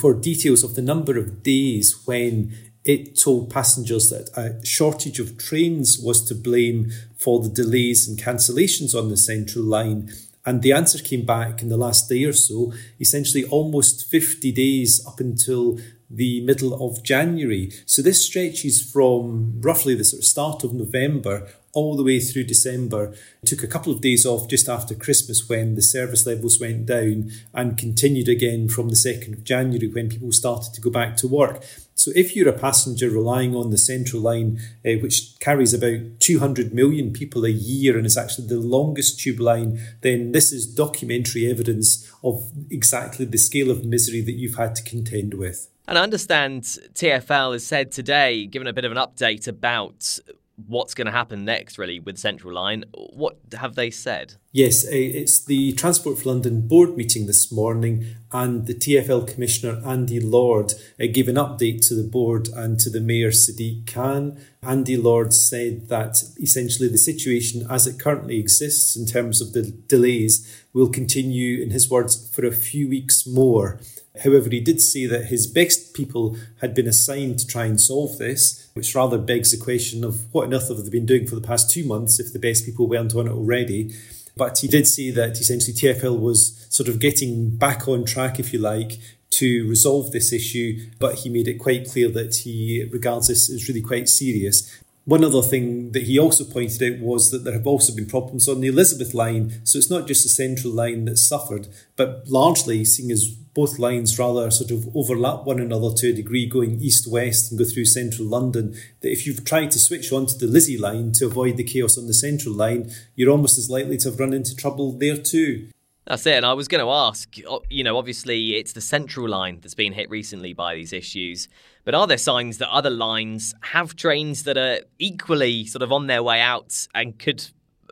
for 0.00 0.12
details 0.12 0.64
of 0.64 0.74
the 0.74 0.82
number 0.82 1.16
of 1.16 1.44
days 1.44 2.02
when 2.04 2.52
it 2.88 3.20
told 3.20 3.50
passengers 3.50 4.08
that 4.08 4.30
a 4.34 4.64
shortage 4.64 5.20
of 5.20 5.36
trains 5.36 5.98
was 5.98 6.24
to 6.24 6.34
blame 6.34 6.90
for 7.18 7.38
the 7.42 7.50
delays 7.50 8.08
and 8.08 8.18
cancellations 8.18 8.98
on 8.98 9.10
the 9.10 9.16
central 9.16 9.62
line. 9.62 10.10
And 10.46 10.62
the 10.62 10.72
answer 10.72 10.98
came 10.98 11.26
back 11.26 11.60
in 11.60 11.68
the 11.68 11.76
last 11.76 12.08
day 12.08 12.24
or 12.24 12.32
so, 12.32 12.72
essentially 12.98 13.44
almost 13.44 14.06
50 14.10 14.50
days 14.52 15.06
up 15.06 15.20
until 15.20 15.78
the 16.10 16.40
middle 16.42 16.74
of 16.84 17.02
January. 17.02 17.70
So 17.86 18.02
this 18.02 18.24
stretches 18.24 18.82
from 18.82 19.60
roughly 19.60 19.94
the 19.94 20.04
sort 20.04 20.20
of 20.20 20.24
start 20.24 20.64
of 20.64 20.72
November 20.72 21.48
all 21.74 21.96
the 21.96 22.02
way 22.02 22.18
through 22.18 22.44
December. 22.44 23.14
It 23.42 23.46
Took 23.46 23.62
a 23.62 23.68
couple 23.68 23.92
of 23.92 24.00
days 24.00 24.24
off 24.24 24.48
just 24.48 24.68
after 24.68 24.94
Christmas 24.94 25.48
when 25.48 25.74
the 25.74 25.82
service 25.82 26.26
levels 26.26 26.58
went 26.58 26.86
down 26.86 27.30
and 27.52 27.78
continued 27.78 28.28
again 28.28 28.68
from 28.68 28.88
the 28.88 28.96
2nd 28.96 29.34
of 29.34 29.44
January 29.44 29.86
when 29.86 30.08
people 30.08 30.32
started 30.32 30.72
to 30.74 30.80
go 30.80 30.90
back 30.90 31.16
to 31.18 31.28
work. 31.28 31.62
So 31.94 32.10
if 32.16 32.34
you're 32.34 32.48
a 32.48 32.58
passenger 32.58 33.10
relying 33.10 33.54
on 33.54 33.70
the 33.70 33.78
Central 33.78 34.22
Line, 34.22 34.60
uh, 34.86 34.92
which 35.02 35.38
carries 35.40 35.74
about 35.74 36.20
200 36.20 36.72
million 36.72 37.12
people 37.12 37.44
a 37.44 37.50
year 37.50 37.96
and 37.96 38.06
is 38.06 38.16
actually 38.16 38.46
the 38.46 38.58
longest 38.58 39.20
tube 39.20 39.40
line, 39.40 39.80
then 40.00 40.32
this 40.32 40.52
is 40.52 40.66
documentary 40.66 41.50
evidence 41.50 42.10
of 42.24 42.50
exactly 42.70 43.26
the 43.26 43.36
scale 43.36 43.70
of 43.70 43.84
misery 43.84 44.20
that 44.20 44.32
you've 44.32 44.56
had 44.56 44.74
to 44.76 44.82
contend 44.82 45.34
with. 45.34 45.68
And 45.88 45.96
I 45.96 46.02
understand 46.02 46.64
TFL 46.64 47.54
has 47.54 47.66
said 47.66 47.90
today, 47.90 48.44
given 48.44 48.68
a 48.68 48.74
bit 48.74 48.84
of 48.84 48.92
an 48.92 48.98
update 48.98 49.48
about 49.48 50.18
what's 50.66 50.92
going 50.92 51.06
to 51.06 51.12
happen 51.12 51.46
next, 51.46 51.78
really, 51.78 51.98
with 51.98 52.18
Central 52.18 52.52
Line. 52.52 52.84
What 52.92 53.38
have 53.58 53.74
they 53.74 53.90
said? 53.90 54.34
Yes, 54.52 54.84
it's 54.84 55.42
the 55.42 55.72
Transport 55.72 56.18
for 56.18 56.28
London 56.28 56.68
board 56.68 56.94
meeting 56.94 57.26
this 57.26 57.50
morning, 57.50 58.04
and 58.32 58.66
the 58.66 58.74
TFL 58.74 59.32
Commissioner 59.32 59.80
Andy 59.82 60.20
Lord 60.20 60.74
eh, 61.00 61.06
gave 61.06 61.26
an 61.26 61.36
update 61.36 61.88
to 61.88 61.94
the 61.94 62.06
board 62.06 62.48
and 62.48 62.78
to 62.80 62.90
the 62.90 63.00
Mayor 63.00 63.30
Sadiq 63.30 63.90
Khan. 63.90 64.38
Andy 64.62 64.98
Lord 64.98 65.32
said 65.32 65.88
that 65.88 66.22
essentially 66.38 66.88
the 66.88 66.98
situation 66.98 67.66
as 67.70 67.86
it 67.86 67.98
currently 67.98 68.38
exists 68.38 68.94
in 68.94 69.06
terms 69.06 69.40
of 69.40 69.54
the 69.54 69.62
delays 69.62 70.64
will 70.74 70.90
continue, 70.90 71.62
in 71.62 71.70
his 71.70 71.88
words, 71.88 72.28
for 72.28 72.44
a 72.44 72.52
few 72.52 72.90
weeks 72.90 73.26
more. 73.26 73.80
However, 74.22 74.50
he 74.50 74.60
did 74.60 74.80
say 74.80 75.06
that 75.06 75.26
his 75.26 75.46
best 75.46 75.94
people 75.94 76.36
had 76.60 76.74
been 76.74 76.86
assigned 76.86 77.38
to 77.38 77.46
try 77.46 77.66
and 77.66 77.80
solve 77.80 78.18
this, 78.18 78.68
which 78.74 78.94
rather 78.94 79.18
begs 79.18 79.50
the 79.50 79.62
question 79.62 80.04
of 80.04 80.32
what 80.32 80.46
on 80.46 80.54
earth 80.54 80.68
have 80.68 80.84
they 80.84 80.90
been 80.90 81.06
doing 81.06 81.26
for 81.26 81.34
the 81.34 81.46
past 81.46 81.70
two 81.70 81.84
months 81.84 82.18
if 82.18 82.32
the 82.32 82.38
best 82.38 82.64
people 82.64 82.86
weren't 82.86 83.14
on 83.14 83.26
it 83.26 83.32
already. 83.32 83.94
But 84.36 84.58
he 84.58 84.68
did 84.68 84.86
say 84.86 85.10
that 85.10 85.40
essentially 85.40 85.74
TFL 85.74 86.18
was 86.18 86.66
sort 86.70 86.88
of 86.88 87.00
getting 87.00 87.56
back 87.56 87.88
on 87.88 88.04
track, 88.04 88.38
if 88.38 88.52
you 88.52 88.60
like, 88.60 88.98
to 89.30 89.68
resolve 89.68 90.12
this 90.12 90.32
issue, 90.32 90.90
but 90.98 91.16
he 91.16 91.28
made 91.28 91.48
it 91.48 91.58
quite 91.58 91.88
clear 91.88 92.08
that 92.08 92.36
he 92.36 92.88
regards 92.90 93.28
this 93.28 93.50
as 93.50 93.68
really 93.68 93.82
quite 93.82 94.08
serious. 94.08 94.80
One 95.04 95.24
other 95.24 95.40
thing 95.40 95.92
that 95.92 96.02
he 96.02 96.18
also 96.18 96.44
pointed 96.44 96.82
out 96.82 97.00
was 97.00 97.30
that 97.30 97.42
there 97.42 97.54
have 97.54 97.66
also 97.66 97.94
been 97.94 98.06
problems 98.06 98.46
on 98.46 98.60
the 98.60 98.68
Elizabeth 98.68 99.14
line. 99.14 99.64
So 99.64 99.78
it's 99.78 99.90
not 99.90 100.06
just 100.06 100.22
the 100.22 100.28
central 100.28 100.72
line 100.72 101.06
that's 101.06 101.26
suffered, 101.26 101.68
but 101.96 102.28
largely, 102.28 102.84
seeing 102.84 103.10
as 103.10 103.34
both 103.58 103.76
lines 103.80 104.16
rather 104.20 104.52
sort 104.52 104.70
of 104.70 104.88
overlap 104.94 105.42
one 105.42 105.58
another 105.58 105.92
to 105.92 106.10
a 106.10 106.12
degree, 106.12 106.46
going 106.46 106.80
east 106.80 107.10
west 107.10 107.50
and 107.50 107.58
go 107.58 107.64
through 107.64 107.84
central 107.84 108.24
London, 108.24 108.72
that 109.00 109.10
if 109.10 109.26
you've 109.26 109.44
tried 109.44 109.68
to 109.68 109.80
switch 109.80 110.12
onto 110.12 110.38
the 110.38 110.46
Lizzie 110.46 110.78
line 110.78 111.10
to 111.10 111.26
avoid 111.26 111.56
the 111.56 111.64
chaos 111.64 111.98
on 111.98 112.06
the 112.06 112.14
central 112.14 112.54
line, 112.54 112.88
you're 113.16 113.32
almost 113.32 113.58
as 113.58 113.68
likely 113.68 113.96
to 113.96 114.10
have 114.10 114.20
run 114.20 114.32
into 114.32 114.54
trouble 114.54 114.92
there 114.92 115.16
too. 115.16 115.66
That's 116.06 116.24
it. 116.24 116.34
And 116.34 116.46
I 116.46 116.52
was 116.52 116.68
going 116.68 116.84
to 116.84 116.90
ask, 116.90 117.36
you 117.68 117.82
know, 117.82 117.98
obviously 117.98 118.54
it's 118.54 118.74
the 118.74 118.80
central 118.80 119.28
line 119.28 119.58
that's 119.60 119.74
been 119.74 119.92
hit 119.92 120.08
recently 120.08 120.52
by 120.52 120.76
these 120.76 120.92
issues, 120.92 121.48
but 121.82 121.96
are 121.96 122.06
there 122.06 122.16
signs 122.16 122.58
that 122.58 122.72
other 122.72 122.90
lines 122.90 123.56
have 123.62 123.96
trains 123.96 124.44
that 124.44 124.56
are 124.56 124.82
equally 125.00 125.66
sort 125.66 125.82
of 125.82 125.90
on 125.90 126.06
their 126.06 126.22
way 126.22 126.40
out 126.40 126.86
and 126.94 127.18
could 127.18 127.44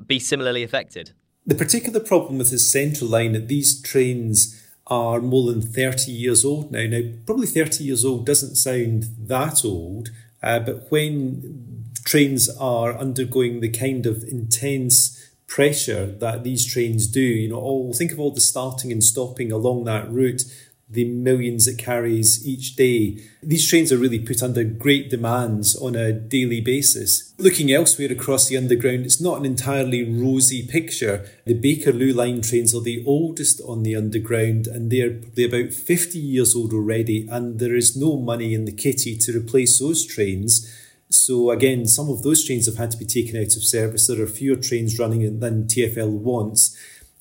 be 0.07 0.21
similarly 0.21 0.63
affected? 0.63 1.11
The 1.45 1.57
particular 1.57 1.99
problem 1.99 2.39
with 2.39 2.53
the 2.53 2.59
central 2.61 3.11
line 3.11 3.33
that 3.33 3.49
these 3.49 3.83
trains 3.83 4.63
are 4.87 5.21
more 5.21 5.51
than 5.51 5.61
30 5.61 6.13
years 6.13 6.45
old 6.45 6.71
now. 6.71 6.87
Now, 6.87 7.03
probably 7.25 7.47
30 7.47 7.85
years 7.85 8.05
old 8.05 8.25
doesn't 8.25 8.57
sound 8.57 9.07
that 9.19 9.65
old, 9.65 10.11
uh, 10.43 10.61
but 10.61 10.91
when 10.91 11.83
trains 12.05 12.49
are 12.59 12.97
undergoing 12.97 13.61
the 13.61 13.69
kind 13.69 14.07
of 14.07 14.23
intense 14.25 15.27
pressure 15.47 16.07
that 16.07 16.45
these 16.45 16.65
trains 16.65 17.07
do. 17.07 17.21
You 17.21 17.49
know, 17.51 17.61
all 17.61 17.93
think 17.93 18.13
of 18.13 18.21
all 18.21 18.31
the 18.31 18.41
starting 18.41 18.93
and 18.93 19.03
stopping 19.03 19.53
along 19.53 19.85
that 19.85 20.11
route, 20.11 20.43
the 20.89 21.05
millions 21.05 21.67
it 21.67 21.79
carries 21.79 22.47
each 22.47 22.77
day. 22.77 23.19
These 23.43 23.69
trains 23.69 23.91
are 23.91 23.99
really 23.99 24.21
put 24.21 24.43
under 24.43 24.63
great 24.63 25.11
demands 25.11 25.75
on 25.75 25.97
a 25.97 26.13
daily 26.13 26.61
basis. 26.61 27.35
Looking 27.39 27.73
elsewhere 27.73 28.13
across 28.13 28.47
the 28.47 28.57
underground, 28.57 29.05
it's 29.05 29.21
not 29.21 29.39
an 29.39 29.47
entirely 29.47 30.05
rosy 30.05 30.65
picture. 30.65 31.29
The 31.45 31.59
Bakerloo 31.59 32.15
line 32.15 32.41
trains 32.41 32.73
are 32.73 32.81
the 32.81 33.03
oldest 33.05 33.61
on 33.67 33.83
the 33.83 33.97
underground 33.97 34.69
and 34.69 34.91
they're 34.91 35.11
probably 35.11 35.45
about 35.45 35.73
50 35.73 36.19
years 36.19 36.55
old 36.55 36.73
already, 36.73 37.27
and 37.31 37.59
there 37.59 37.75
is 37.75 37.97
no 37.97 38.17
money 38.17 38.55
in 38.55 38.65
the 38.65 38.73
kitty 38.73 39.17
to 39.19 39.37
replace 39.37 39.79
those 39.81 40.07
trains. 40.07 40.73
So 41.09 41.51
again, 41.51 41.87
some 41.87 42.09
of 42.09 42.23
those 42.23 42.45
trains 42.45 42.67
have 42.67 42.77
had 42.77 42.91
to 42.93 42.97
be 42.97 43.05
taken 43.05 43.37
out 43.37 43.57
of 43.57 43.65
service. 43.65 44.07
There 44.07 44.21
are 44.23 44.27
fewer 44.27 44.57
trains 44.57 44.99
running 44.99 45.41
than 45.41 45.65
TFL 45.65 46.11
wants, 46.11 46.77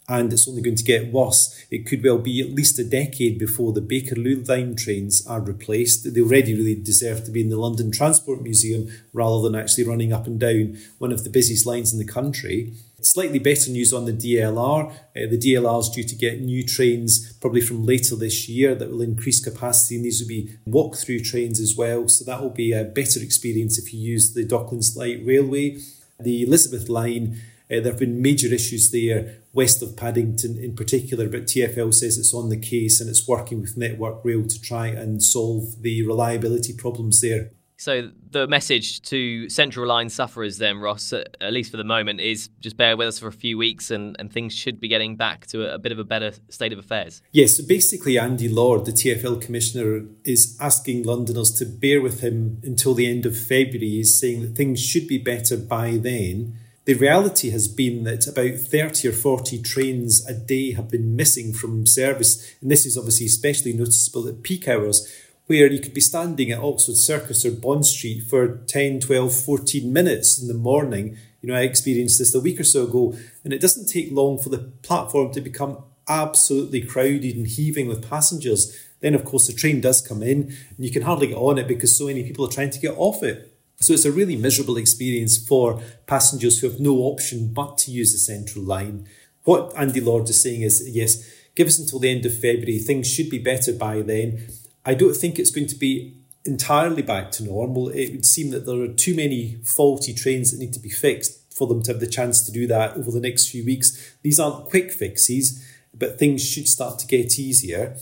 and 0.07 0.31
it's 0.31 0.47
only 0.47 0.62
going 0.62 0.75
to 0.75 0.83
get 0.83 1.12
worse. 1.12 1.65
It 1.71 1.85
could 1.85 2.03
well 2.03 2.19
be 2.19 2.41
at 2.41 2.53
least 2.53 2.79
a 2.79 2.83
decade 2.83 3.39
before 3.39 3.74
the 3.74 3.81
Bakerloo 3.81 4.47
line 4.47 4.75
trains 4.75 5.25
are 5.25 5.41
replaced. 5.41 6.13
They 6.13 6.21
already 6.21 6.53
really 6.53 6.75
deserve 6.75 7.24
to 7.25 7.31
be 7.31 7.41
in 7.41 7.50
the 7.50 7.57
London 7.57 7.91
Transport 7.91 8.41
Museum 8.41 8.88
rather 9.13 9.41
than 9.41 9.59
actually 9.59 9.85
running 9.85 10.13
up 10.13 10.27
and 10.27 10.39
down 10.39 10.77
one 11.00 11.12
of 11.12 11.24
the 11.24 11.29
busiest 11.29 11.65
lines 11.65 11.91
in 11.91 12.00
the 12.00 12.12
country. 12.12 12.74
Slightly 13.01 13.38
better 13.38 13.69
news 13.69 13.93
on 13.93 14.05
the 14.05 14.13
DLR. 14.13 14.91
Uh, 14.91 14.95
the 15.13 15.38
DLR 15.38 15.79
is 15.79 15.89
due 15.89 16.03
to 16.03 16.15
get 16.15 16.41
new 16.41 16.65
trains 16.65 17.33
probably 17.33 17.62
from 17.62 17.85
later 17.85 18.15
this 18.15 18.50
year 18.50 18.74
that 18.74 18.89
will 18.89 19.01
increase 19.01 19.43
capacity, 19.43 19.95
and 19.95 20.05
these 20.05 20.21
will 20.21 20.27
be 20.27 20.55
walk 20.65 20.95
through 20.95 21.19
trains 21.19 21.59
as 21.59 21.75
well. 21.77 22.07
So 22.07 22.25
that 22.25 22.41
will 22.41 22.50
be 22.50 22.71
a 22.71 22.83
better 22.83 23.19
experience 23.21 23.77
if 23.77 23.93
you 23.93 24.00
use 24.00 24.33
the 24.33 24.43
Docklands 24.43 24.95
Light 24.95 25.21
Railway. 25.24 25.77
The 26.19 26.43
Elizabeth 26.43 26.89
line, 26.89 27.39
uh, 27.69 27.81
there 27.81 27.91
have 27.91 28.00
been 28.00 28.24
major 28.24 28.51
issues 28.51 28.89
there 28.89 29.38
west 29.55 29.81
of 29.81 29.95
Paddington 29.95 30.57
in 30.57 30.75
particular, 30.75 31.27
but 31.29 31.45
TFL 31.45 31.93
says 31.93 32.17
it's 32.17 32.33
on 32.33 32.50
the 32.50 32.59
case 32.59 33.00
and 33.00 33.09
it's 33.09 33.27
working 33.27 33.62
with 33.62 33.77
Network 33.77 34.24
Rail 34.24 34.45
to 34.45 34.62
try 34.62 34.88
and 34.88 35.24
solve 35.24 35.81
the 35.81 36.05
reliability 36.05 36.74
problems 36.74 37.21
there. 37.21 37.51
So 37.77 38.12
the 38.31 38.47
message 38.47 39.01
to 39.03 39.50
Central 39.50 39.88
Line 39.88 40.09
sufferers, 40.09 40.57
then 40.57 40.79
Ross, 40.79 41.12
uh, 41.12 41.25
at 41.41 41.51
least 41.51 41.71
for 41.71 41.77
the 41.77 41.83
moment, 41.83 42.21
is 42.21 42.50
just 42.62 42.77
bear 42.77 42.95
with 42.95 43.07
us 43.07 43.19
for 43.19 43.27
a 43.27 43.33
few 43.33 43.57
weeks, 43.57 43.91
and, 43.91 44.15
and 44.17 44.31
things 44.31 44.53
should 44.53 44.79
be 44.79 44.88
getting 44.88 45.17
back 45.17 45.45
to 45.47 45.69
a, 45.69 45.75
a 45.75 45.77
bit 45.77 45.91
of 45.91 46.00
a 46.00 46.05
better 46.05 46.31
state 46.50 46.71
of 46.71 46.79
affairs. 46.79 47.21
Yes, 47.33 47.57
so 47.57 47.63
basically, 47.67 48.17
Andy 48.17 48.47
Lord, 48.47 48.85
the 48.85 48.93
TFL 48.93 49.41
commissioner, 49.41 50.05
is 50.24 50.57
asking 50.62 51.03
Londoners 51.03 51.51
to 51.59 51.65
bear 51.65 52.01
with 52.01 52.21
him 52.21 52.62
until 52.63 52.93
the 52.93 53.09
end 53.09 53.25
of 53.25 53.38
February. 53.38 53.89
He's 53.89 54.17
saying 54.17 54.41
that 54.41 54.55
things 54.55 54.81
should 54.81 55.07
be 55.07 55.17
better 55.17 55.57
by 55.57 55.97
then. 55.97 56.57
The 56.86 56.94
reality 56.94 57.50
has 57.50 57.68
been 57.68 58.04
that 58.04 58.27
about 58.27 58.60
30 58.60 59.08
or 59.08 59.12
40 59.12 59.60
trains 59.63 60.24
a 60.27 60.36
day 60.36 60.74
have 60.74 60.92
been 60.92 61.15
missing 61.15 61.51
from 61.51 61.88
service, 61.88 62.54
and 62.62 62.70
this 62.70 62.86
is 62.86 62.96
obviously 62.96 63.25
especially 63.25 63.74
noticeable 63.74 64.27
at 64.27 64.44
peak 64.44 64.68
hours, 64.68 65.12
where 65.48 65.72
you 65.72 65.80
could 65.80 65.96
be 65.96 66.01
standing 66.01 66.51
at 66.51 66.60
Oxford 66.60 66.98
Circus 66.98 67.44
or 67.44 67.51
Bond 67.51 67.88
Street 67.88 68.22
for 68.22 68.58
10, 68.68 69.00
12, 69.00 69.34
14 69.34 69.92
minutes 69.92 70.39
in 70.39 70.48
the 70.48 70.54
morning. 70.54 71.18
You 71.42 71.50
know, 71.50 71.56
I 71.56 71.62
experienced 71.62 72.20
this 72.20 72.36
a 72.36 72.39
week 72.39 72.60
or 72.60 72.63
so 72.63 72.84
ago, 72.84 73.15
and 73.44 73.51
it 73.51 73.62
doesn't 73.62 73.88
take 73.88 74.12
long 74.12 74.38
for 74.38 74.50
the 74.50 74.60
platform 74.84 75.34
to 75.34 75.42
become 75.42 75.80
absolutely 76.08 76.82
crowded 76.82 77.36
and 77.36 77.48
heaving 77.48 77.88
with 77.88 78.08
passengers. 78.08 78.77
Then, 79.00 79.15
of 79.15 79.25
course, 79.25 79.48
the 79.48 79.54
train 79.54 79.82
does 79.82 80.06
come 80.06 80.22
in, 80.22 80.56
and 80.77 80.86
you 80.86 80.92
can 80.92 81.01
hardly 81.01 81.27
get 81.27 81.38
on 81.38 81.58
it 81.58 81.68
because 81.68 81.98
so 81.98 82.06
many 82.06 82.24
people 82.24 82.46
are 82.46 82.51
trying 82.51 82.70
to 82.70 82.80
get 82.80 82.94
off 82.96 83.24
it. 83.24 83.54
So 83.79 83.94
it's 83.94 84.05
a 84.05 84.12
really 84.12 84.36
miserable 84.36 84.77
experience 84.77 85.38
for 85.38 85.82
passengers 86.08 86.60
who 86.60 86.70
have 86.70 86.79
no 86.79 86.98
option 87.00 87.53
but 87.53 87.77
to 87.79 87.91
use 87.91 88.12
the 88.12 88.17
central 88.17 88.63
line. 88.63 89.08
What 89.44 89.74
Andy 89.77 90.01
Lord 90.01 90.29
is 90.29 90.41
saying 90.41 90.62
is 90.62 90.88
yes, 90.89 91.29
give 91.55 91.67
us 91.67 91.77
until 91.79 92.00
the 92.00 92.10
end 92.10 92.25
of 92.25 92.34
February, 92.34 92.79
things 92.79 93.12
should 93.12 93.29
be 93.29 93.38
better 93.38 93.74
by 93.74 94.01
then. 94.01 94.48
I 94.86 94.94
don't 94.94 95.15
think 95.15 95.38
it's 95.38 95.51
going 95.51 95.67
to 95.67 95.75
be 95.75 96.17
entirely 96.46 97.01
back 97.01 97.32
to 97.32 97.44
normal. 97.44 97.89
It 97.89 98.12
would 98.12 98.25
seem 98.25 98.51
that 98.51 98.65
there 98.65 98.82
are 98.82 98.88
too 98.88 99.15
many 99.15 99.58
faulty 99.63 100.13
trains 100.13 100.51
that 100.51 100.60
need 100.60 100.74
to 100.74 100.79
be 100.79 100.89
fixed 100.89 101.53
for 101.53 101.67
them 101.67 101.82
to 101.84 101.91
have 101.91 102.00
the 102.00 102.08
chance 102.08 102.46
to 102.46 102.51
do 102.51 102.67
that 102.67 102.98
over 102.98 103.12
the 103.12 103.20
next 103.20 103.50
few 103.50 103.65
weeks. 103.65 104.15
These 104.22 104.39
aren't 104.39 104.70
quick 104.70 104.91
fixes, 104.91 105.63
but 105.94 106.20
things 106.20 106.48
should 106.48 106.67
start 106.67 107.00
to 107.00 107.08
get 107.08 107.39
easier. 107.39 107.98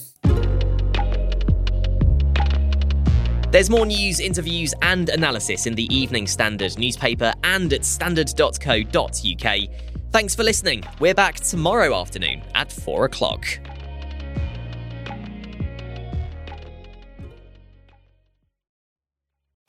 There's 3.54 3.70
more 3.70 3.86
news, 3.86 4.20
interviews, 4.20 4.74
and 4.82 5.10
analysis 5.10 5.68
in 5.68 5.76
the 5.76 5.84
Evening 5.96 6.26
Standard 6.26 6.76
newspaper 6.80 7.32
and 7.44 7.72
at 7.72 7.86
standard.co.uk. 7.86 9.70
Thanks 10.12 10.34
for 10.34 10.42
listening. 10.42 10.84
We're 11.00 11.14
back 11.14 11.36
tomorrow 11.36 11.94
afternoon 11.94 12.42
at 12.56 12.72
4 12.72 13.06
o'clock. 13.06 13.46